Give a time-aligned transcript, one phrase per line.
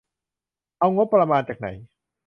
[0.79, 1.67] เอางบประมาณจากไหน?